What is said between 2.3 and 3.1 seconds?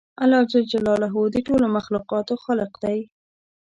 خالق دی